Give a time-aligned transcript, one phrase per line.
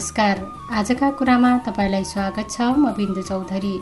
[0.00, 0.38] नमस्कार।
[0.72, 3.72] आजका कुरामा तपाईँलाई स्वागत छ म बिन्दु चौधरी।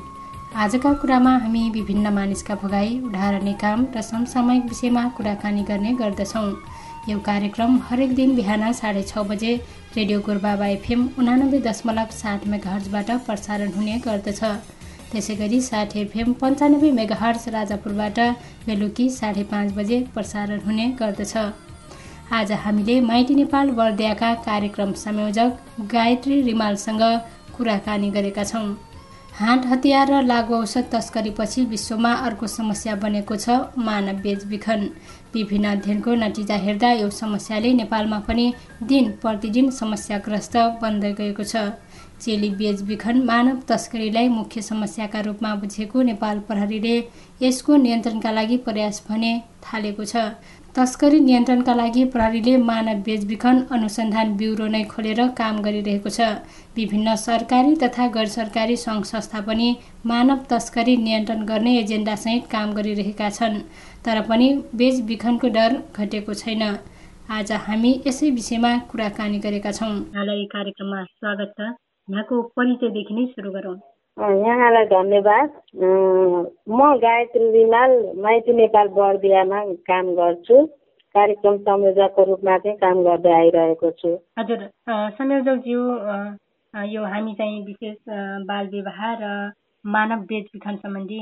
[0.52, 6.50] आजका कुरामा हामी विभिन्न मानिसका भोगाई उडारने काम र समसामयिक विषयमा कुराकानी गर्ने गर्दछौँ।
[7.08, 9.54] यो कार्यक्रम हरेक दिन बिहान साढे छ बजे
[9.96, 14.42] रेडियो गोरबाबा एफएम उनानब्बे दशमलव सात मेगाहर्जबाट प्रसारण हुने गर्दछ।
[15.12, 18.18] त्यसै गरी साठ एफएम पन्चानब्बे मेगाहर्ज राजापुरबाट
[18.66, 21.36] बेलुकी साढे पाँच बजे प्रसारण हुने गर्दछ।
[22.32, 27.00] आज हामीले माइती नेपाल बर्दियाका कार्यक्रम संयोजक गायत्री रिमालसँग
[27.56, 28.66] कुराकानी गरेका छौँ।
[29.32, 34.88] हाट हतियार र लागु औषध तस्करीपछि विश्वमा अर्को समस्या बनेको छ मानव बेचबिखन।
[35.34, 38.52] विभिन्न अध्ययनको नतिजा हेर्दा यो समस्याले नेपालमा पनि
[38.84, 41.56] दिन प्रतिदिन समस्याग्रस्त बन्दै गएको छ।
[42.20, 46.96] चेली बेचबिखन मानव तस्करीलाई मुख्य समस्याका रूपमा बुझेको नेपाल प्रहरीले
[47.42, 49.32] यसको नियन्त्रणका लागि प्रयास भने
[49.64, 50.16] थालेको छ।
[50.78, 56.28] तस्करी नियन्त्रणका लागि प्रहरीले मानव बेचबिखन अनुसन्धान ब्युरो नै खोलेर काम गरिरहेको छ।
[56.76, 59.66] विभिन्न सरकारी तथा गैर सरकारी सङ्घ संस्था पनि
[60.06, 63.58] मानव तस्करी नियन्त्रण गर्ने एजेन्डासहित काम गरिरहेका छन्
[64.06, 66.64] तर पनि बेचबिखनको डर घटेको छैन।
[67.34, 69.92] आज हामी यसै विषयमा कुराकानी गरेका छौँ।
[70.54, 71.74] कार्यक्रममा स्वागत छ।
[72.08, 73.78] यहाँको परिचयदेखि नै सुरु गरौँ।
[74.18, 75.50] यहाँलाई धन्यवाद।
[76.70, 77.90] म गायत्री रिमाल
[78.22, 80.64] माइती नेपाल बर्दियामा काम गर्छु।
[81.14, 84.08] कार्यक्रम संयोजकको रूपमा चाहिँ काम गर्दै आइरहेको छु।
[84.38, 85.80] हजुर संयोजकज्यू
[86.74, 87.96] यो हामी चाहिँ विशेष
[88.46, 89.30] बाल विवाह र
[89.84, 91.20] मानव बेचबिखन सम्बन्धी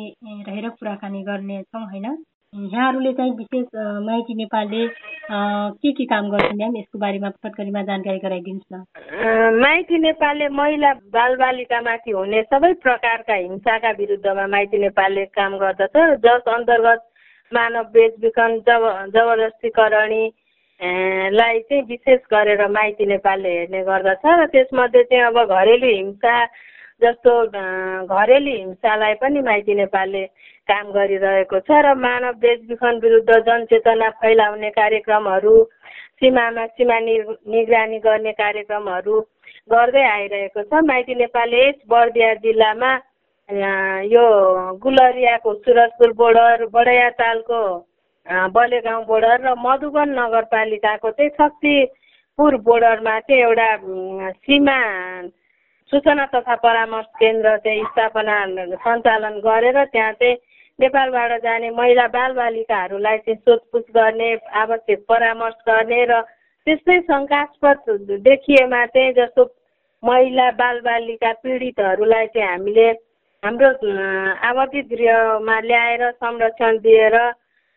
[0.48, 2.16] रहेर कुराकानी गर्नेछौँ होइन?
[2.56, 3.66] यहाँहरूले चाहिँ विशेष
[4.04, 4.86] माइती नेपालले
[5.28, 6.76] के के काम गर्छन् म्याम?
[6.76, 14.46] यसको बारेमा फटकरीमा जानकारी गराइदिनुहोस् न। माइती नेपालले महिला बालबालिकामाथि हुने सबै प्रकारका हिंसाका विरुद्धमा
[14.56, 17.04] माइती नेपालले काम गर्दछ। जस अन्तर्गत
[17.52, 18.82] मानव बेचबिखन जब
[19.14, 20.24] जबरजस्तीकरणी
[21.36, 26.44] लाई चाहिँ विशेष गरेर माइती नेपालले हेर्ने गर्दछ र त्यसमध्ये चाहिँ अब घरेलु हिंसा
[27.04, 27.32] जस्तो
[28.08, 30.24] घरेलु हिंसालाई पनि माइती नेपालले
[30.68, 35.54] काम गरिरहेको छ र मानव बेचबिखन विरुद्ध जनचेतना फैलाउने कार्यक्रमहरू
[36.18, 39.20] सीमामा सीमा निगरानी गर्ने कार्यक्रमहरू
[39.70, 42.90] गर्दै आइरहेको छ। माइती नेपालले बर्दिया जिल्लामा
[44.10, 44.24] यो
[44.82, 47.60] गुलरियाको सुरजपुर बोर्डर बडैया तालको
[48.50, 53.70] बलेगाउँ बोर्डर र मधुबन नगरपालिकाको चाहिँ शक्तिपुर बोर्डरमा चाहिँ एउटा
[54.42, 54.78] सीमा
[55.92, 58.36] सूचना तथा परामर्श केन्द्र चाहिँ स्थापना
[58.82, 60.36] सञ्चालन गरेर त्यहाँ चाहिँ
[60.78, 66.20] नेपालबाट जाने महिला बालबालिकाहरूलाई चाहिँ सोधपुछ गर्ने आवश्यक परामर्श गर्ने र
[66.66, 69.44] त्यस्तै शङ्कास्पद देखिएमा चाहिँ जस्तो
[70.02, 72.88] महिला बालबालिका पीडितहरूलाई चाहिँ हामीले
[73.42, 73.70] हाम्रो
[74.44, 77.16] आवादी गृहमा ल्याएर संरक्षण दिएर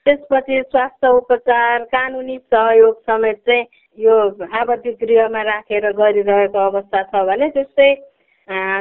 [0.06, 3.66] त्यसपछि स्वास्थ्य उपचार कानुनी सहयोग समेत चाहिँ
[3.98, 4.18] यो
[4.56, 7.90] आवादी गृहमा राखेर गरिरहेको अवस्था छ भने त्यस्तै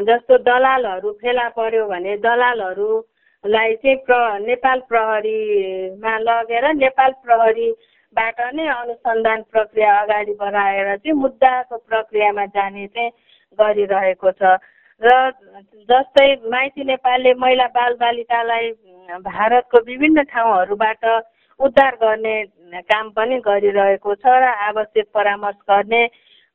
[0.05, 2.17] जस्तो दलालहरू फेला पर्यो भने
[3.45, 11.77] दलालहरूलाई चाहिँ प्र नेपाल प्रहरीमा लगेर नेपाल प्रहरीबाट नै अनुसन्धान प्रक्रिया अगाडि बढाएर चाहिँ मुद्दाको
[11.79, 13.11] प्रक्रियामा जाने चाहिँ
[13.59, 14.59] गरिरहेको छ।
[15.03, 15.31] र
[15.87, 18.71] जस्तै माइती नेपालले महिला बालबालिकालाई
[19.23, 21.05] भारतको विभिन्न ठाउँहरूबाट
[21.61, 22.37] उद्धार गर्ने
[22.83, 26.03] काम पनि गरिरहेको छ र आवश्यक परामर्श गर्ने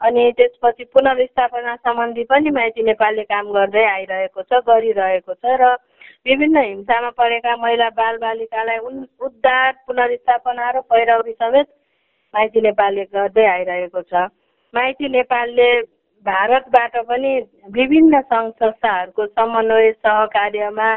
[0.01, 5.75] अनि त्यसपछि पुनर्स्थापना सम्बन्धी पनि माइती नेपालले काम गर्दै आइरहेको छ गरिरहेको छ र
[6.25, 8.78] विभिन्न हिंसामा परेका महिला बालबालिकालाई
[9.28, 11.67] उद्धार पुनर्स्थापना र पैरवी समेत
[12.34, 14.31] माइती नेपालले गर्दै आइरहेको छ।
[14.73, 15.67] माइती नेपालले
[16.25, 17.33] भारतबाट पनि
[17.75, 20.89] विभिन्न सङ्घ संस्थाहरूको समन्वय सहकार्यमा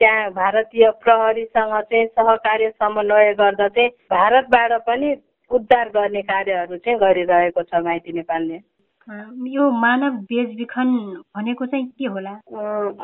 [0.00, 5.14] त्यहाँ भारतीय प्रहरीसँग चाहिँ सहकार्य समन्वय गर्दा चाहिँ भारतबाट पनि
[5.50, 8.60] उद्धार गर्ने कार्यहरू चाहिँ गरिरहेको छ माइती नेपालले।
[9.08, 10.88] यो मानव बेचबिखन
[11.36, 12.30] भनेको चाहिँ के होला?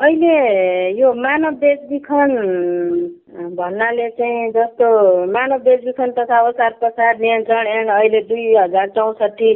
[0.03, 0.33] अहिले
[0.99, 2.31] यो मानव बेचबिखन
[3.55, 4.87] भन्नाले चाहिँ जस्तो
[5.31, 9.51] मानव बेचबिखन तथा अवसार प्रसार नियन्त्रण एन्ड अहिले दुई हजार चौसठी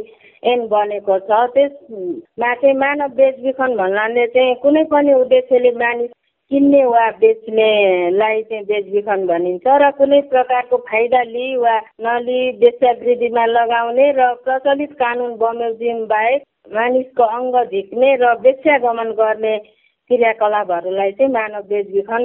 [0.48, 6.10] एन बनेको छ। त्यसमा चाहिँ मानव बेचबिखन भन्नाले चाहिँ कुनै पनि उद्देश्यले मानिस
[6.50, 14.06] किन्ने वा बेच्नेलाई चाहिँ बेचबिखन भनिन्छ र कुनै प्रकारको फाइदा लिई वा नलिई वेश्यावृत्तिमा लगाउने
[14.12, 16.42] र प्रचलित कानुन बमोजिम बाहेक
[16.72, 22.24] मानिसको अङ्ग झिक्ने र वेश्यागमन गर्ने क्रियाकलापहरूलाई चाहिँ मानव बेचबिखन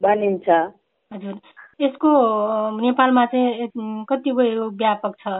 [0.00, 0.48] भनिन्छ।
[1.10, 1.34] हजुर।
[1.80, 2.10] यसको
[2.80, 3.68] नेपालमा चाहिँ
[4.08, 5.34] कति व्यापक छ?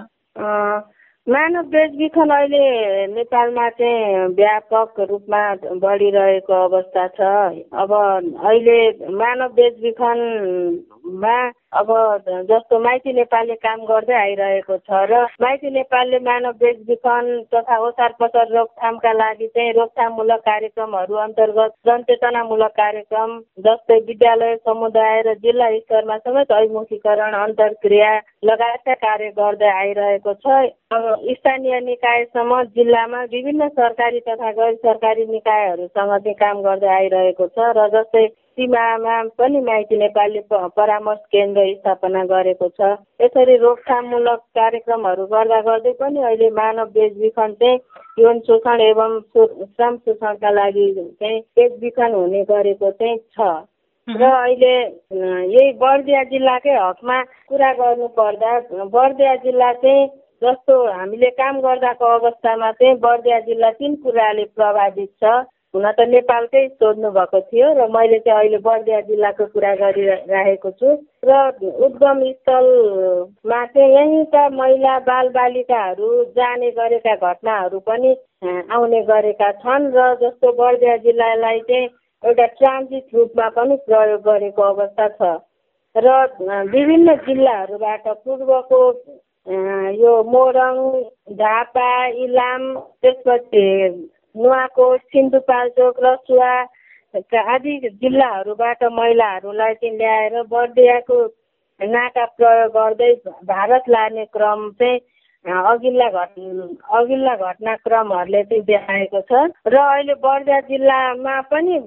[1.26, 2.64] मानव बेचबिखन अहिले
[3.08, 5.42] नेपालमा चाहिँ व्यापक रूपमा
[5.80, 7.20] बढिरहेको अवस्था छ।
[7.72, 8.76] अब अहिले
[9.16, 10.20] मानव बेचबिखन
[11.22, 11.36] मा
[11.74, 11.88] अब
[12.48, 18.46] जस्तो माइती नेपालले काम गर्दै आइरहेको छ र माइती नेपालले मानव बेचबिखन तथा ओसार पसार
[18.50, 23.32] रोकथामका लागि चाहिँ रोकथाममूलक कार्यक्रमहरू अन्तर्गत जनचेतनामूलक कार्यक्रम
[23.66, 28.12] जस्तै विद्यालय समुदाय र जिल्ला स्तरमा समेत अभिमुखीकरण अन्तर्क्रिया
[28.44, 30.62] लगायतका कार्य गर्दै आइरहेको छ।
[30.94, 37.74] अब स्थानीय निकायसम्म जिल्लामा विभिन्न सरकारी तथा गैर सरकारी निकायहरूसँग चाहिँ काम गर्दै आइरहेको छ
[37.76, 38.26] र जस्तै
[38.58, 42.90] सीमामा पनि माइती नेपालले परामर्श केन्द्र स्थापना गरेको छ।
[43.22, 47.78] यसरी रोकथाममूलक कार्यक्रमहरू गर्दा गर्दै पनि अहिले मानव बेचबिखन चाहिँ
[48.18, 53.48] यौन शोषण एवं श्रम शोषणका लागि चाहिँ बेचबिखन हुने गरेको चाहिँ छ।
[54.08, 54.74] र अहिले
[55.50, 58.52] यही बर्दिया जिल्लाकै हकमा कुरा गर्नु पर्दा
[58.94, 60.06] बर्दिया जिल्ला चाहिँ
[60.42, 65.32] जस्तो हामीले काम गर्दाको अवस्थामा चाहिँ बर्दिया जिल्ला तिन कुराले प्रभावित छ।
[65.74, 70.92] हुन त नेपालकै सोध्नु भएको थियो र मैले चाहिँ अहिले बर्दिया जिल्लाको कुरा गरिरहेको छु
[71.22, 71.38] र
[71.86, 78.14] उद्गम स्थलमा चाहिँ यहीँका महिला बालबालिकाहरू जाने गरेका घटनाहरू पनि
[78.70, 81.90] आउने गरेका छन् र जस्तो बर्दिया जिल्लालाई चाहिँ
[82.24, 85.34] एउटा ट्रान्जिट रूपमा पनि प्रयोग गरेको अवस्था छ
[85.96, 86.16] र
[86.70, 88.82] विभिन्न जिल्लाहरूबाट पूर्वको
[89.98, 90.84] यो मोरङ
[91.36, 91.88] झापा
[92.22, 93.64] इलाम त्यसपछि
[94.34, 96.52] नुवाकोट सिन्धुपाल्चोक रसुवा
[97.54, 101.18] आदि जिल्लाहरूबाट महिलाहरूलाई चाहिँ ल्याएर बर्दियाको
[101.80, 103.12] नाका प्रयोग गर्दै
[103.46, 105.00] भारत लाने क्रम चाहिँ
[105.44, 106.38] अघिल्ला घट
[106.98, 109.32] अघिल्ला घटनाक्रमहरूले चाहिँ देखाएको छ।
[109.66, 111.78] र अहिले बर्दिया जिल्लामा पनि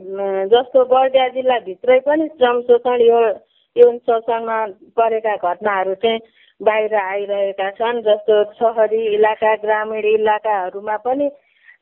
[0.54, 3.20] जस्तो बर्दिया जिल्लाभित्रै पनि श्रम शोषण यो
[3.76, 4.60] यौन शोषणमा
[4.98, 6.20] परेका घटनाहरू चाहिँ
[6.62, 11.30] बाहिर आइरहेका छन् जस्तो सहरी इलाका ग्रामीण इलाकाहरूमा पनि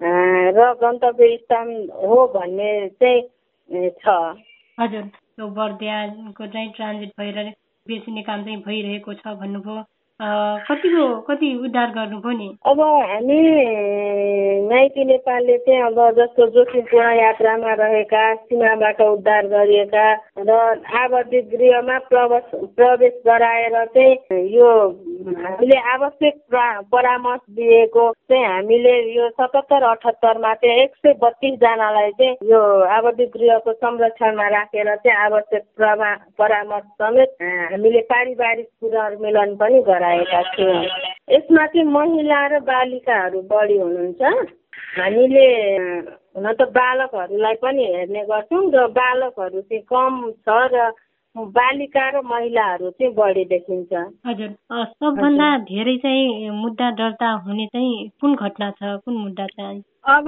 [0.02, 1.70] र गन्तव्य स्थान
[2.04, 2.72] हो भन्ने
[3.02, 4.16] चाहिँ छ।
[4.78, 5.12] हजुर।
[5.56, 7.38] बर्दियाको चाहिँ ट्रान्जिट भएर
[7.86, 9.84] बेच्ने काम चाहिँ भइरहेको छ भन्नुभयो।
[10.20, 12.48] कतिको कति उद्धार गर्नुभयो नि?
[12.66, 13.40] अब हामी
[14.68, 20.06] माइती नेपालले चाहिँ अब जस्तो जोखिमपूर्ण यात्रामा रहेका सीमाबाट उद्धार गरिएका
[20.40, 20.52] र
[21.04, 22.48] आबद्धित गृहमा प्रवेश
[22.80, 24.72] प्रवेश गराएर चाहिँ यो
[25.26, 26.36] हामीले आवश्यक
[26.92, 32.62] परामर्श दिएको चाहिँ हामीले यो सतहत्तर अठहत्तरमा चाहिँ एक सय बत्तिसजनालाई चाहिँ यो
[32.98, 35.64] आबद्धित गृहको संरक्षणमा राखेर चाहिँ आवश्यक
[36.40, 40.84] परामर्श समेत हामीले पारिवारिक पुनर्मिलन पनि गरायौँ। गराएका थियौँ
[41.30, 44.22] यसमा चाहिँ महिला र बालिकाहरू बढी हुनुहुन्छ।
[44.98, 45.48] हामीले
[46.36, 50.14] हुन त बालकहरूलाई पनि हेर्ने गर्छौँ र बालकहरू चाहिँ कम
[50.46, 50.92] छ र
[51.36, 53.94] बालिका र महिलाहरू चाहिँ बढी देखिन्छ।
[54.28, 59.82] हजुर सबभन्दा धेरै चाहिँ मुद्दा दर्ता हुने चाहिँ कुन घटना छ कुन मुद्दा चाहिँ?
[60.06, 60.28] अब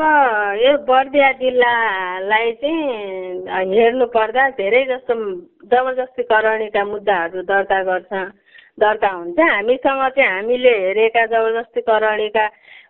[0.58, 5.14] यो बर्दिया जिल्लालाई चाहिँ हेर्नु पर्दा धेरै जस्तो
[5.72, 8.12] जबरजस्तीकरणीका मुद्दाहरू दर्ता गर्छ।
[8.78, 12.46] दर्ता हुन्छ। हामीसँग चाहिँ हामीले हेरेका जबरजस्तीकरणीका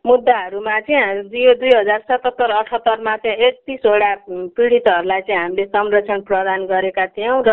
[0.06, 4.12] मुद्दाहरूमा चाहिँ यो दुई हजार सतहत्तर अठहत्तरमा चाहिँ एकतिसवटा
[4.56, 7.52] पीडितहरूलाई चाहिँ हामीले संरक्षण प्रदान गरेका थियौँ र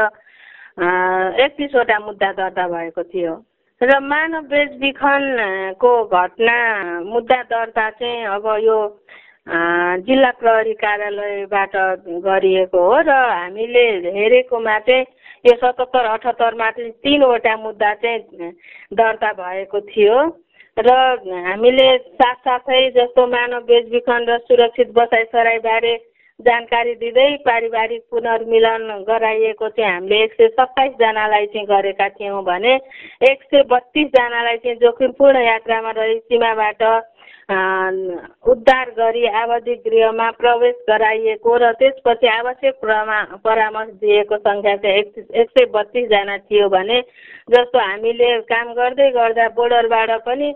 [1.40, 3.34] एकतिसवटा मुद्दा दर्ता भएको थियो।
[3.80, 6.56] र मानव बेचबिखनको घटना
[7.04, 8.78] मुद्दा दर्ता चाहिँ अब यो
[10.06, 11.74] जिल्ला प्रहरी कार्यालयबाट
[12.24, 15.04] गरिएको हो र हामीले हेरेकोमा चाहिँ
[15.44, 18.50] यो सतहत्तर अठहत्तरमा चाहिँ तिनवटा मुद्दा चाहिँ
[18.92, 20.16] दर्ता भएको थियो।
[20.76, 20.90] र
[21.44, 21.86] हामीले
[22.16, 25.94] साथसाथै जस्तो मानव बेचबिखन र सुरक्षित बसाइ सराईबारे
[26.40, 32.74] जानकारी दिँदै पारिवारिक पुनर्मिलन गराइएको चाहिँ हामीले एक सय सत्ताइसजनालाई चाहिँ गरेका थियौँ भने
[33.22, 36.82] एक सय बत्तिसजनालाई चाहिँ जोखिमपूर्ण यात्रामा रही सीमाबाट
[38.46, 42.80] उद्धार गरी आवासीय गृहमा प्रवेश गराइएको र त्यसपछि आवश्यक
[43.44, 47.00] परामर्श दिएको सङ्ख्या चाहिँ एक एक सय बत्तिसजना थियो भने
[47.48, 50.48] जस्तो हामीले काम गर्दै गर्दा बोर्डरबाट पनि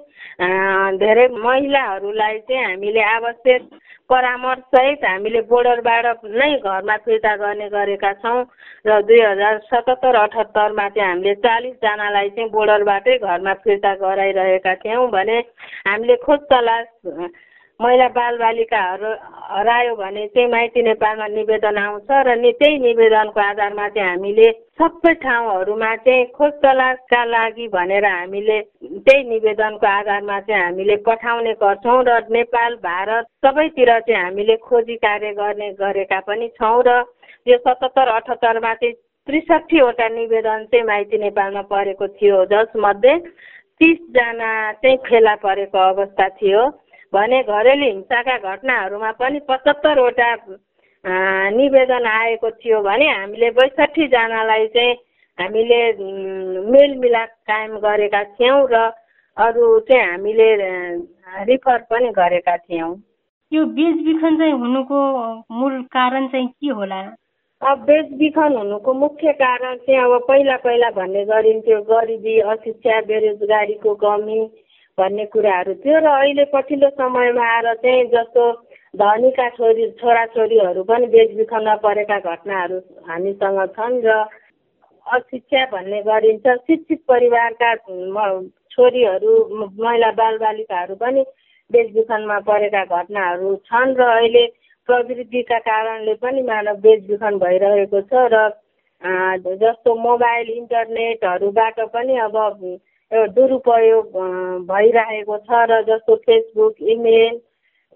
[0.99, 3.69] धेरै महिलाहरूलाई चाहिँ हामीले आवश्यक
[4.11, 8.41] परामर्शसहित हामीले बोर्डरबाट नै घरमा फिर्ता गर्ने गरेका छौँ
[8.85, 15.39] र दुई हजार सतहत्तर अठहत्तरमा चाहिँ हामीले चालिसजनालाई चाहिँ बोर्डरबाटै घरमा फिर्ता गराइरहेका थियौँ भने
[15.85, 16.87] हामीले खोज तलास
[17.81, 19.11] महिला बालबालिकाहरू
[19.49, 25.95] हरायो भने चाहिँ माइती नेपालमा निवेदन आउँछ र त्यही निवेदनको आधारमा चाहिँ हामीले सबै ठाउँहरूमा
[25.99, 28.59] चाहिँ खोज तलासका लागि भनेर हामीले
[28.99, 35.33] त्यही निवेदनको आधारमा चाहिँ हामीले पठाउने गर्छौँ र नेपाल भारत सबैतिर चाहिँ हामीले खोजी कार्य
[35.35, 37.03] गर्ने गरेका पनि छौँ र
[37.47, 38.95] यो सतहत्तर अठहत्तरमा चाहिँ
[39.29, 43.15] त्रिसठीवटा निवेदन चाहिँ माइती नेपालमा परेको थियो जसमध्ये
[43.81, 44.51] तिसजना
[44.83, 46.63] चाहिँ फेला परेको अवस्था थियो।
[47.13, 50.31] भने घरेलु हिंसाका घटनाहरूमा पनि पचहत्तरवटा
[51.57, 54.95] निवेदन आएको थियो भने हामीले बैसठीजनालाई चाहिँ
[55.39, 55.81] हामीले
[56.73, 58.77] मेलमिलाप कायम गरेका थियौँ र
[59.37, 60.49] अरू चाहिँ हामीले
[61.49, 62.91] रिफर पनि गरेका थियौँ।
[63.53, 64.99] यो बेचबिखन चाहिँ हुनुको
[65.51, 67.01] मूल कारण चाहिँ के होला?
[67.63, 74.39] अब बेचबिखन हुनुको मुख्य कारण चाहिँ अब पहिला पहिला भन्ने गरिन्थ्यो गरिबी अशिक्षा बेरोजगारीको कमी
[74.99, 78.45] भन्ने कुराहरू थियो र अहिले पछिल्लो समयमा आएर चाहिँ जस्तो
[78.95, 84.15] धनीका छोरी छोराछोरीहरू पनि बेचबिखनमा परेका घटनाहरू हामीसँग छन् र
[85.07, 87.75] अशिक्षा भन्ने गरिन्छ शिक्षित परिवारका
[88.73, 91.27] छोरीहरू महिला बालबालिकाहरू पनि
[91.71, 94.47] बेचबिखनमा परेका घटनाहरू छन् र अहिले
[94.89, 102.37] प्रविधिका कारणले पनि मानव बेचबिखन भइरहेको छ र जस्तो मोबाइल इन्टरनेटहरूबाट पनि अब
[103.33, 104.17] दुरुपयोग
[104.67, 107.41] भइरहेको छ र जस्तो फेसबुक इमेल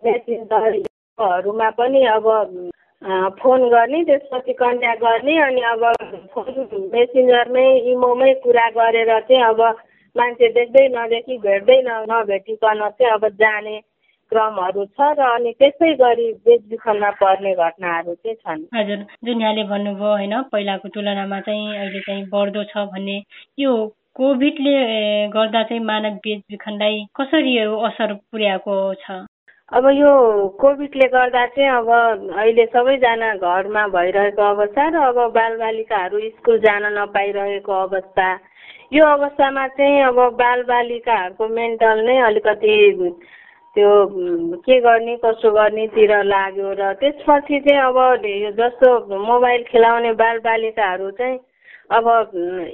[0.02, 2.28] मेसेन्जरहरूमा पनि अब
[3.38, 5.84] फोन गर्ने त्यसपछि कन्ट्याक्ट गर्ने अनि अब
[6.34, 9.60] फोन मेसेन्जरमै इमोमै कुरा गरेर चाहिँ अब
[10.16, 13.76] मान्छे देख्दै नदेखि भेट्दै नभेटिकन चाहिँ अब जाने
[14.32, 20.12] क्रमहरू छ र अनि त्यसै गरी बेचबिखनमा पर्ने घटनाहरू चाहिँ छन्। हजुर जुन यहाँले भन्नुभयो
[20.12, 23.18] होइन पहिलाको तुलनामा चाहिँ अहिले चाहिँ बढ्दो छ भन्ने
[23.60, 23.74] यो
[24.16, 24.76] कोभिडले
[25.34, 27.58] गर्दा चाहिँ मानव बेचबिखनलाई कसरी
[27.88, 29.24] असर पुर्याएको छ?
[29.72, 30.12] अब यो
[30.60, 37.72] कोभिडले गर्दा चाहिँ अब अहिले सबैजना घरमा भइरहेको अवस्था र अब बालबालिकाहरू स्कुल जान नपाइरहेको
[37.82, 38.28] अवस्था।
[38.92, 42.74] यो अवस्थामा चाहिँ अब बालबालिकाहरूको मेन्टल नै अलिकति
[43.76, 43.90] त्यो
[44.60, 47.96] के गर्ने कसो गर्नेतिर लाग्यो र त्यसपछि चाहिँ अब
[48.56, 48.88] जस्तो
[49.20, 51.38] मोबाइल खेलाउने बालबालिकाहरू चाहिँ
[51.90, 52.08] अब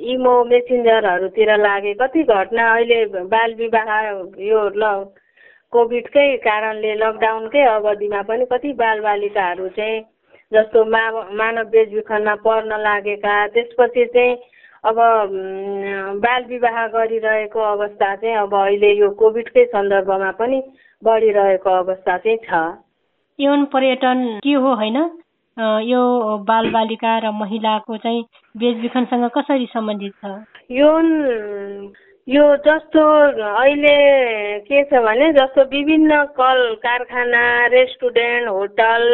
[0.08, 3.90] इमो मेसेन्जरहरूतिर लागे कति घटना अहिले बाल विवाह
[4.42, 4.90] यो ल
[5.72, 10.02] कोभिडकै कारणले लकडाउनकै अवधिमा पनि कति बालबालिकाहरू चाहिँ
[10.52, 11.02] जस्तो मा
[11.36, 14.36] मानव बेचबिखनमा पर्न लागेका त्यसपछि चाहिँ
[14.84, 14.96] अब
[16.22, 20.62] बाल विवाह गरिरहेको अवस्था चाहिँ अब अहिले यो कोभिडकै सन्दर्भमा पनि
[21.02, 22.50] बढिरहेको अवस्था चाहिँ छ।
[23.38, 24.96] यौन पर्यटन के हो होइन?
[25.56, 26.02] यो
[26.48, 28.22] बालबालिका र महिलाको चाहिँ
[28.54, 30.30] बेचबिखनसँग कसरी सम्बन्धित छ?
[30.70, 31.06] यौन
[32.28, 33.02] यो जस्तो
[33.48, 33.96] अहिले
[34.66, 39.04] के छ भने जस्तो विभिन्न कल कारखाना रेस्टुरेन्ट होटल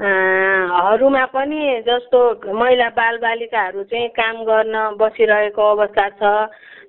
[0.00, 2.20] हरूमा पनि जस्तो
[2.54, 6.22] महिला बालबालिकाहरू चाहिँ काम गर्न बसिरहेको अवस्था छ।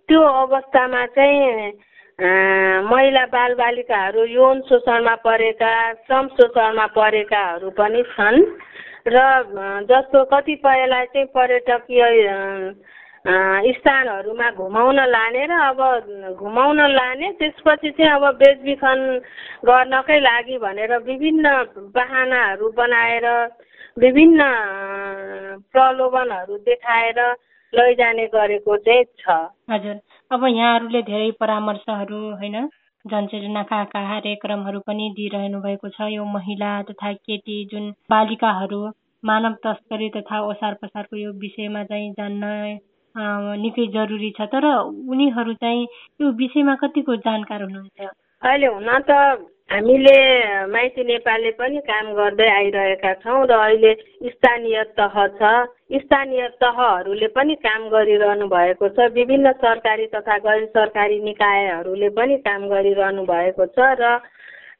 [0.07, 1.71] त्यो अवस्थामा चाहिँ
[2.19, 5.71] महिला बालबालिकाहरू यौन शोषणमा परेका
[6.03, 8.43] श्रम शोषणमा परेकाहरू पनि छन्।
[9.07, 9.17] र
[9.87, 12.03] जस्तो कतिपयलाई चाहिँ पर्यटकीय
[13.71, 15.79] स्थानहरूमा घुमाउन लाने र अब
[16.35, 18.99] घुमाउन लाने त्यसपछि चाहिँ अब बेचबिखन
[19.63, 21.47] गर्नकै लागि भनेर विभिन्न
[21.95, 23.27] बाहनाहरू बनाएर
[23.97, 24.41] विभिन्न
[25.71, 27.19] प्रलोभनहरू देखाएर
[27.73, 29.23] लैजाने गरेको चाहिँ छ।
[29.71, 29.99] हजुर।
[30.31, 32.55] अब यहाँहरूले धेरै परामर्शहरू होइन?
[33.05, 38.81] जनचेतनाका कार्यक्रमहरू पनि दिइरहनु भएको छ। यो महिला तथा केटी जुन बालिकाहरू
[39.23, 42.45] मानव तस्करी तथा ओसार पसारको यो विषयमा चाहिँ जान्न
[43.63, 44.65] निकै जरुरी छ। तर
[45.09, 45.87] उनीहरू चाहिँ
[46.21, 47.99] यो विषयमा कतिको जानकार हुनुहुन्छ?
[48.41, 49.11] अहिले हुन त
[49.69, 50.13] हामीले
[50.65, 53.91] माइती नेपालले पनि काम गर्दै आइरहेका छौँ र अहिले
[54.27, 55.51] स्थानीय तह छ।
[55.95, 62.67] स्थानीय तहहरूले पनि काम गरिरहनु भएको छ। विभिन्न सरकारी तथा गैर सरकारी निकायहरूले पनि काम
[62.67, 64.17] गरिरहनु भएको छ र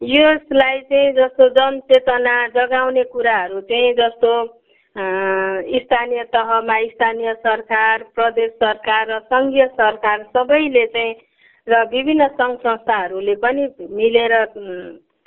[0.09, 4.33] यसलाई चाहिँ जस्तो जनचेतना जगाउने कुराहरू चाहिँ जस्तो
[5.79, 11.13] स्थानीय तहमा स्थानीय सरकार प्रदेश सरकार र सङ्घीय सरकार सबैले चाहिँ
[11.69, 14.33] र विभिन्न सङ्घ संस्थाहरूले पनि मिलेर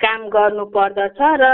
[0.01, 1.45] काम गर्नु पर्दछ र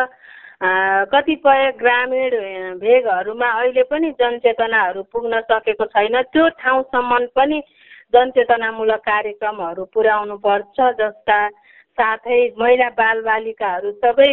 [1.07, 2.33] कतिपय ग्रामीण
[2.79, 7.61] भेगहरूमा अहिले पनि जनचेतनाहरू पुग्न सकेको छैन। त्यो ठाउँसम्म पनि
[8.13, 11.39] जनचेतनामूलक कार्यक्रमहरू पुर्याउनु पर्छ जसका
[11.97, 14.29] साथै महिला बालबालिकाहरू सबै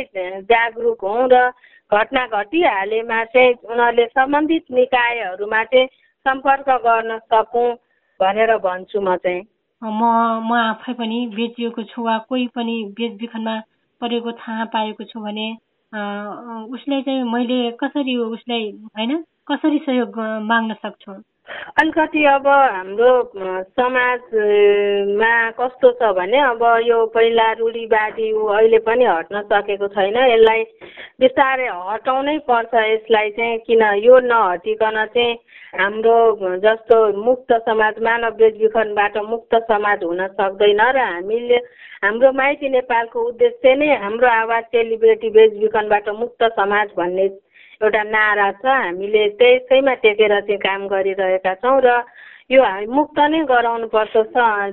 [0.50, 1.42] जागरुक हौँ र
[1.92, 5.86] घटना घटिहालेमा चाहिँ उनीहरूले सम्बन्धित निकायहरूमा चाहिँ
[6.26, 7.68] सम्पर्क गर्न सकौँ
[8.20, 9.42] भनेर भन्छु म चाहिँ।
[9.82, 10.02] म
[10.42, 13.56] म आफै पनि बेचिएको छु वा कोही पनि बेचबिखनमा
[14.00, 15.46] परेको थाहा पाएको छु भने
[16.72, 19.16] उसले चाहिँ मैले कसरी उसलाई होइन
[19.46, 21.12] कसरी सहयोग माग्न सक्छु?
[21.66, 23.12] अलिकति अब हाम्रो
[23.74, 30.62] समाजमा कस्तो छ भने अब यो पहिला रूढिवादी अहिले पनि हट्न सकेको छैन। यसलाई
[31.20, 35.34] बिस्तारै हटाउनै पर्छ। यसलाई चाहिँ किन यो नहटिकन चाहिँ
[35.74, 36.16] हाम्रो
[36.62, 41.58] जस्तो मुक्त समाज मानव बेचबिखनबाट मुक्त समाज हुन सक्दैन र हामीले
[42.04, 47.28] हाम्रो माइती नेपालको उद्देश्य नै हाम्रो आवाज चेलीबेटी बेचबिखनबाट मुक्त समाज भन्ने
[47.80, 51.96] एउटा नारा छ हामीले त्यसैमा टेकेर चाहिँ काम गरिरहेका छौँ र
[52.50, 54.16] यो हामी मुक्त नै गराउनुपर्छ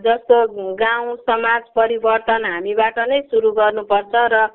[0.03, 0.37] जस्तो
[0.77, 4.45] गाउँ समाज परिवर्तन हामीबाट नै सुरु गर्नुपर्छ र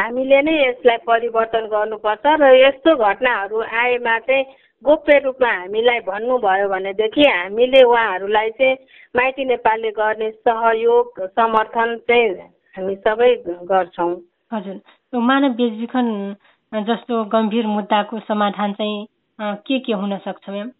[0.00, 4.44] हामीले नै यसलाई परिवर्तन गर्नुपर्छ र यस्तो घटनाहरू आएमा चाहिँ
[4.84, 8.76] गोप्य रूपमा हामीलाई भन्नुभयो भनेदेखि हामीले उहाँहरूलाई चाहिँ
[9.14, 13.30] माइती नेपालले गर्ने सहयोग समर्थन चाहिँ हामी सबै
[13.70, 14.14] गर्छौँ।
[14.52, 14.76] हजुर।
[15.22, 16.08] मानव बेचबिखन
[16.74, 19.06] जस्तो गम्भीर मुद्दाको समाधान चाहिँ
[19.62, 20.70] के के हुन सक्छ म्याम?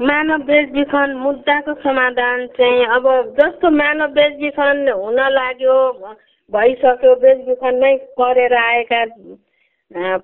[0.00, 3.04] मानव बेचबिखन मुद्दाको समाधान चाहिँ अब
[3.38, 5.76] जस्तो मानव बेचबिखन हुन लाग्यो
[6.52, 9.04] भइसक्यो बेचबिखनमै परेर आएका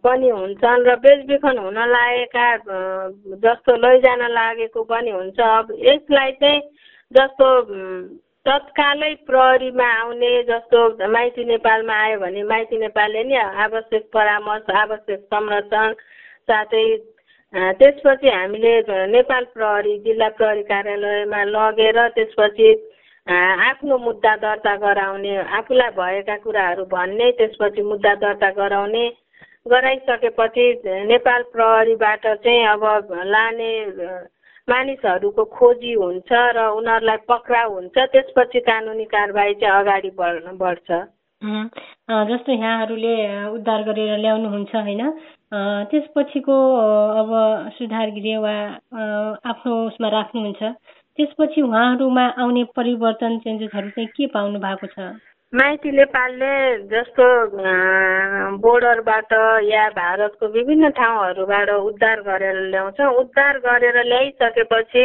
[0.03, 2.47] पनि हुन्छन् र बेचबिखन हुन लागेका
[3.47, 6.61] जस्तो लैजान लागेको पनि हुन्छ। अब यसलाई चाहिँ
[7.13, 7.47] जस्तो
[8.47, 15.93] तत्कालै प्रहरीमा आउने जस्तो माइती नेपालमा आयो भने माइती नेपालले नि आवश्यक परामर्श आवश्यक संरक्षण
[16.49, 16.85] साथै
[17.77, 18.73] त्यसपछि हामीले
[19.09, 22.69] नेपाल प्रहरी जिल्ला प्रहरी कार्यालयमा लगेर त्यसपछि
[23.63, 29.09] आफ्नो मुद्दा दर्ता गराउने आफूलाई भएका कुराहरू भन्ने त्यसपछि मुद्दा दर्ता गराउने
[29.67, 30.67] गराइसकेपछि
[31.07, 33.73] नेपाल प्रहरीबाट चाहिँ अब लाने
[34.69, 40.89] मानिसहरूको खोजी हुन्छ र उनीहरूलाई पक्राउ हुन्छ त्यसपछि कानुनी कारवाही चाहिँ अगाडि बढ्न बढ्छ।
[42.31, 43.15] जस्तो यहाँहरूले
[43.59, 45.03] उद्धार गरेर ल्याउनुहुन्छ होइन।
[45.91, 46.57] त्यसपछिको
[47.21, 47.31] अब
[47.79, 48.55] सुधार गृह वा
[49.51, 50.63] आफ्नो उसमा राख्नुहुन्छ।
[51.19, 54.99] त्यसपछि उहाँहरूमा आउने परिवर्तन चेन्जेसहरू चाहिँ के पाउनु भएको छ?
[55.53, 56.53] माइती नेपालले
[56.89, 57.25] जस्तो
[58.65, 59.33] बोर्डरबाट
[59.65, 65.05] या भारतको विभिन्न ठाउँहरूबाट उद्धार गरेर ल्याउँछ। उद्धार गरेर ल्याइसकेपछि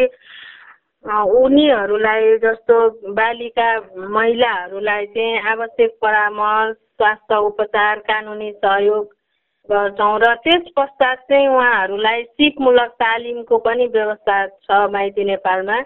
[1.04, 2.76] उनीहरूलाई जस्तो
[3.12, 3.68] बालिका
[4.08, 9.04] महिलाहरूलाई चाहिँ आवश्यक परामर्श स्वास्थ्य उपचार कानुनी सहयोग
[9.68, 15.78] गर्छौँ र त्यस पश्चात चाहिँ उहाँहरूलाई सिपमूलक तालिमको पनि व्यवस्था छ माइती नेपालमा।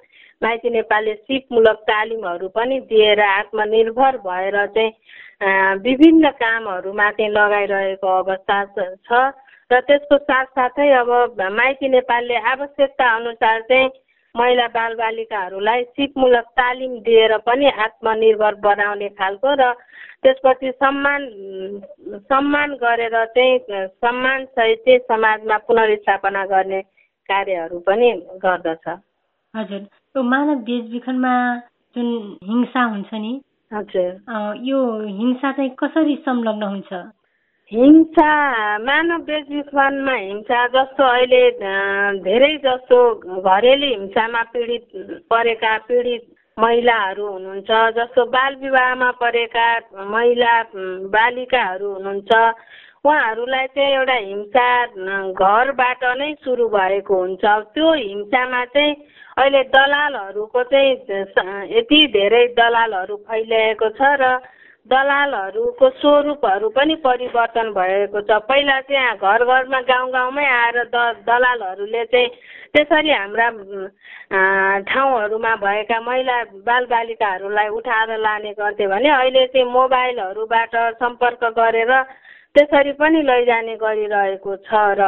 [0.42, 4.92] माइती नेपालले सिपमूलक तालिमहरू पनि दिएर आत्मनिर्भर भएर चाहिँ
[5.78, 9.22] विभिन्न कामहरूमा चाहिँ लगाइरहेको अवस्था छ
[9.70, 13.88] र त्यसको साथसाथै अब माइती नेपालले आवश्यकता अनुसार चाहिँ
[14.35, 19.72] महिला बालबालिकाहरूलाई सिपमूलक तालिम दिएर पनि आत्मनिर्भर बनाउने खालको र
[20.22, 21.22] त्यसपछि सम्मान
[22.26, 26.81] सम्मान गरेर चाहिँ सम्मान सहित चाहिँ समाजमा पुनर्स्थापना गर्ने
[27.28, 28.11] कार्यहरू पनि
[28.44, 28.87] गर्दछ।
[29.54, 31.34] हजुर। त्यो मानव बेचबिखनमा
[31.96, 32.08] जुन
[32.44, 33.32] हिंसा हुन्छ नि
[33.72, 34.12] हजुर।
[34.68, 34.78] यो
[35.18, 36.92] हिंसा चाहिँ कसरी संलग्न हुन्छ?
[37.72, 38.30] हिंसा
[38.78, 41.42] मानव बेचबिखनमा हिंसा जस्तो अहिले
[42.20, 42.98] धेरै जस्तो
[43.40, 44.86] घरेलु हिंसामा पीडित
[45.30, 46.22] परेका पीडित
[46.56, 49.66] महिलाहरू हुनुहुन्छ जस्तो बाल विवाहमा परेका
[50.10, 50.52] महिला
[51.16, 52.32] बालिकाहरू हुनुहुन्छ
[53.04, 54.66] उहाँहरूलाई चाहिँ एउटा हिंसा
[55.34, 58.94] घरबाट नै सुरु भएको हुन्छ। त्यो हिंसामा चाहिँ
[59.38, 64.38] अहिले दलालहरूको चाहिँ यति धेरै दलालहरू फैलिएको छ र
[64.86, 72.04] दलालहरूको स्वरूपहरू पनि परिवर्तन भएको छ। पहिला चाहिँ घर घरमा गाउँ गाउँमै आएर द दलालहरूले
[72.06, 72.28] चाहिँ
[72.70, 73.48] त्यसरी हाम्रा
[74.86, 81.92] ठाउँहरूमा भएका महिला बालबालिकाहरूलाई उठाएर लाने गर्थे भने अहिले चाहिँ मोबाइलहरूबाट सम्पर्क गरेर
[82.54, 85.02] त्यसरी पनि लैजाने गरिरहेको छ र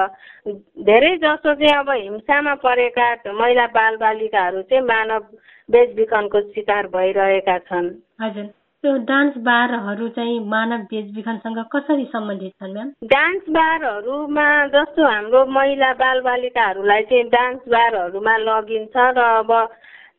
[0.89, 5.23] धेरै जसो चाहिँ अब हिंसामा परेका महिला बालबालिकाहरू चाहिँ मानव
[5.69, 7.89] बेचबिखनको शिकार भइरहेका छन्।
[8.23, 8.47] हजुर।
[8.85, 12.89] त्यो डान्स बारहरू चाहिँ मानव बेचबिखनसँग कसरी सम्बन्धित छन् म्याम?
[13.13, 19.51] डान्स बारहरूमा जस्तो हाम्रो महिला बालबालिकाहरूलाई चाहिँ डान्स बारहरूमा लगिन्छ र अब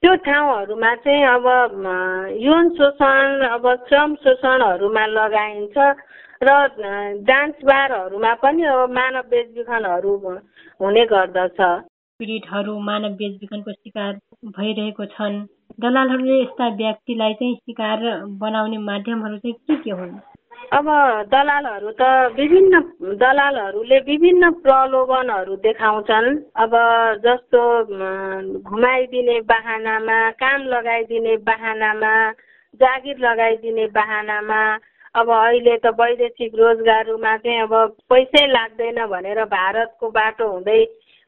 [0.02, 1.46] त्यो ठाउँहरूमा चाहिँ अब
[2.42, 5.78] यौन शोषण अब श्रम शोषणहरूमा लगाइन्छ।
[6.46, 6.52] र
[7.28, 10.14] डान्स बारहरूमा पनि अब मानव बेचबिखनहरू
[10.80, 11.60] हुने गर्दछ।
[12.20, 14.14] पीडितहरू मानव बेचबिखनको शिकार
[14.58, 15.36] भइरहेको छन्।
[15.82, 18.00] दलालहरूले यस्ता व्यक्तिलाई चाहिँ शिकार
[18.42, 20.14] बनाउने माध्यमहरू चाहिँ के के हुन्?
[20.74, 20.86] अब
[21.34, 22.02] दलालहरू त
[22.38, 22.80] विभिन्न
[23.22, 26.28] दलालहरूले विभिन्न प्रलोभनहरू देखाउँछन्।
[26.64, 26.74] अब
[27.26, 27.62] जस्तो
[28.70, 32.14] घुमाइदिने बाहनामा काम लगाइदिने बाहनामा
[32.82, 34.62] जागिर लगाइदिने बाहनामा
[35.16, 37.74] अब अहिले त वैदेशिक रोजगारमा चाहिँ अब
[38.10, 40.80] पैसै लाग्दैन भनेर भारतको बाटो हुँदै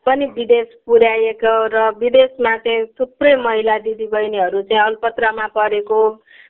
[0.06, 6.00] पनि विदेश पुर्याएको र विदेशमा चाहिँ थुप्रै महिला दिदीबहिनीहरू चाहिँ अल्पत्रामा परेको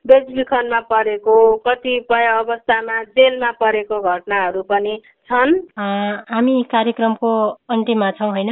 [0.06, 1.36] बेचबिखनमा परेको
[1.68, 4.96] कतिपय अवस्थामा जेलमा परेको घटनाहरू पनि
[5.30, 7.32] छन्। हामी कार्यक्रमको
[7.70, 8.52] अन्त्यमा छौँ होइन?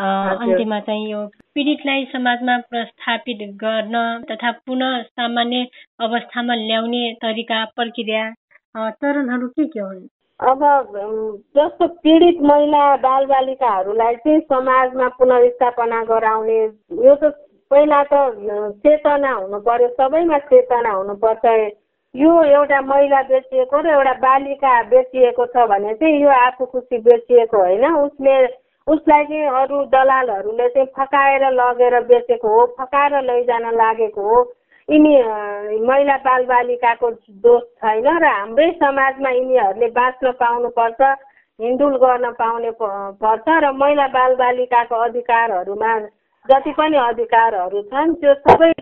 [0.00, 3.96] अन्त्यमा चाहिँ यो पीडितलाई समाजमा प्रस्थापित गर्न
[4.30, 5.66] तथा पुनः सामान्य
[6.00, 8.22] अवस्थामा ल्याउने तरिका प्रक्रिया
[8.76, 10.06] चरणहरू के के हुन्?
[10.40, 10.60] अब
[11.56, 16.58] जस्तो पीडित महिला बालबालिकाहरूलाई चाहिँ समाजमा पुनर्स्थापना गराउने
[17.04, 17.32] यो त
[17.70, 18.22] पहिला त
[18.80, 21.44] चेतना हुनु पर्यो सबैमा चेतना हुनुपर्छ
[22.14, 27.56] यो एउटा महिला बेचिएको र एउटा बालिका बेचिएको छ भने चाहिँ यो आफू खुसी बेचिएको
[27.56, 28.34] होइन उसले
[28.90, 34.38] उसलाई चाहिँ अरू दलालहरूले चाहिँ फकाएर लगेर बेचेको हो फकाएर लैजान लागेको हो।
[34.88, 35.12] यिनी
[35.86, 37.10] महिला बालबालिकाको
[37.44, 41.00] दोष छैन र हाम्रै समाजमा यिनीहरूले बाँच्न पाउनुपर्छ
[41.60, 42.70] हिँडुल गर्न पाउने
[43.22, 45.92] पर्छ र महिला बालबालिकाको अधिकारहरूमा
[46.46, 48.72] जति पनि अधिकारहरू छन् त्यो सबै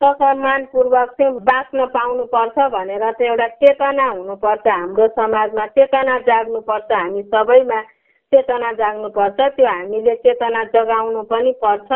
[0.00, 7.80] सम्मानपूर्वक चाहिँ बाँच्न पाउनुपर्छ भनेर चाहिँ एउटा चेतना हुनुपर्छ हाम्रो समाजमा चेतना जाग्नुपर्छ हामी सबैमा।
[8.32, 11.90] चेतना जाग्नुपर्छ त्यो हामीले चेतना जगाउनु पनि पर्छ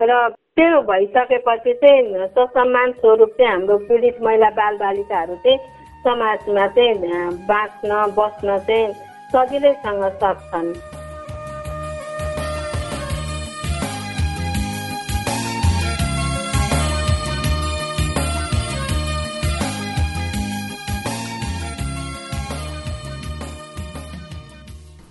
[0.00, 5.58] र त्यो भइसकेपछि चाहिँ ससम्मान स्वरूप चाहिँ हाम्रो पीडित महिला बालबालिकाहरू चाहिँ
[6.04, 6.94] समाजमा चाहिँ
[7.48, 8.92] बाँच्न बस्न चाहिँ
[9.32, 10.99] सजिलैसँग सक्छन्।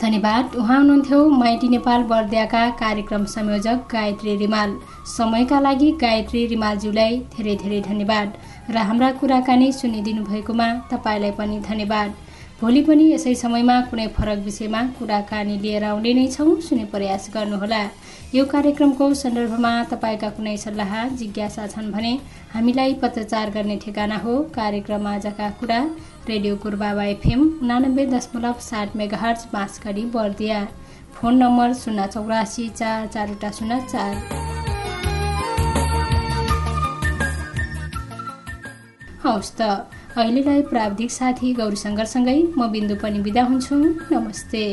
[0.10, 4.74] धन्यवाद। उहाँ हुनुहुन्थ्यो माइटी नेपाल बर्दियाका कार्यक्रम संयोजक गायत्री रिमाल।
[5.08, 8.34] समयका लागि गायत्री रिमालज्यूलाई धेरै धेरै धन्यवाद।
[8.70, 12.10] र हाम्रा कुराकानी सुनिदिनु भएकोमा तपाईँलाई पनि धन्यवाद।
[12.62, 17.84] भोलि पनि यसै समयमा कुनै फरक विषयमा कुराकानी लिएर आउने नै छौँ सुने प्रयास गर्नुहोला।
[18.36, 22.12] यो कार्यक्रमको सन्दर्भमा तपाईँका कुनै सल्लाह जिज्ञासा छन् भने
[22.54, 25.80] हामीलाई पत्रचार गर्ने ठेगाना हो कार्यक्रम आजका कुरा
[26.30, 30.60] रेडियो गुरुबाबा एफएम उनानब्बे दशमलव सात megahertz Bansgadhi Bardiya.
[31.16, 34.14] Phone number शून्य चौरासी चार चारवटा शून्य चार।
[39.24, 39.72] हवस् त।
[40.18, 43.76] अहिलेलाई प्राविधिक साथी गौरी सङ्गरसँगै म बिन्दु पनि बिदा हुन्छु।
[44.14, 44.64] नमस्ते।